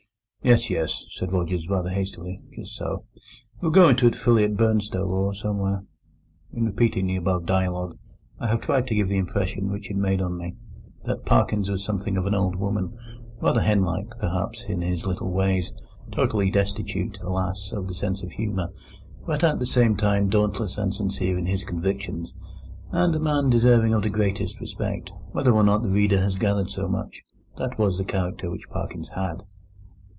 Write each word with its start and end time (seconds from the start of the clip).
"Yes, 0.43 0.71
yes," 0.71 1.05
said 1.11 1.31
Rogers, 1.31 1.69
rather 1.69 1.91
hastily—"just 1.91 2.75
so. 2.75 3.05
We'll 3.61 3.69
go 3.69 3.89
into 3.89 4.07
it 4.07 4.15
fully 4.15 4.43
at 4.43 4.55
Burnstow, 4.57 5.05
or 5.07 5.35
somewhere." 5.35 5.83
In 6.51 6.65
repeating 6.65 7.05
the 7.05 7.15
above 7.17 7.45
dialogue 7.45 7.95
I 8.39 8.47
have 8.47 8.59
tried 8.59 8.87
to 8.87 8.95
give 8.95 9.07
the 9.07 9.19
impression 9.19 9.69
which 9.71 9.91
it 9.91 9.95
made 9.97 10.19
on 10.19 10.39
me, 10.39 10.55
that 11.05 11.27
Parkins 11.27 11.69
was 11.69 11.83
something 11.83 12.17
of 12.17 12.25
an 12.25 12.33
old 12.33 12.55
woman—rather 12.55 13.61
henlike, 13.61 14.07
perhaps, 14.19 14.63
in 14.63 14.81
his 14.81 15.05
little 15.05 15.31
ways; 15.31 15.71
totally 16.11 16.49
destitute, 16.49 17.19
alas! 17.21 17.71
of 17.71 17.87
the 17.87 17.93
sense 17.93 18.23
of 18.23 18.31
humour, 18.31 18.69
but 19.27 19.43
at 19.43 19.59
the 19.59 19.67
same 19.67 19.95
time 19.95 20.27
dauntless 20.27 20.75
and 20.75 20.95
sincere 20.95 21.37
in 21.37 21.45
his 21.45 21.63
convictions, 21.63 22.33
and 22.89 23.13
a 23.15 23.19
man 23.19 23.51
deserving 23.51 23.93
of 23.93 24.01
the 24.01 24.09
greatest 24.09 24.59
respect. 24.59 25.11
Whether 25.33 25.51
or 25.53 25.63
not 25.63 25.83
the 25.83 25.89
reader 25.91 26.19
has 26.19 26.39
gathered 26.39 26.71
so 26.71 26.87
much, 26.87 27.21
that 27.59 27.77
was 27.77 27.99
the 27.99 28.03
character 28.03 28.49
which 28.49 28.69
Parkins 28.71 29.09
had. 29.09 29.43